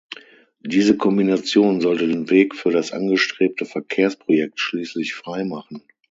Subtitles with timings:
[0.63, 5.83] Diese Kombination sollte den Weg für das angestrebte Verkehrsprojekt schließlich freimachen.